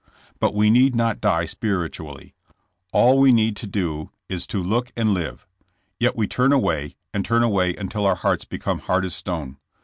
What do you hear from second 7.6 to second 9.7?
until our hearts become hard as stone.